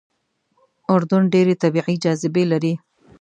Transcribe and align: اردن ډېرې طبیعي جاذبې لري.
اردن 0.93 1.21
ډېرې 1.33 1.53
طبیعي 1.63 1.95
جاذبې 2.03 2.43
لري. 2.51 2.73